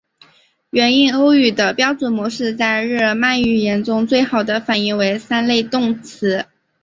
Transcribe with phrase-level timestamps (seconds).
[0.71, 6.47] 原印欧语的标准模式在日耳曼语言中最好的反映为三类动词。